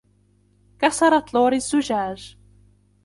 كسرت 0.79 1.33
لوري 1.33 1.57
الزجاج. 1.57 2.37